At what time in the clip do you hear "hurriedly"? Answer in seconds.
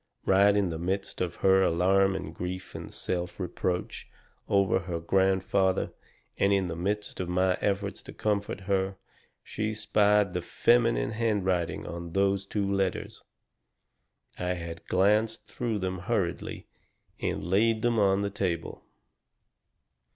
15.99-16.65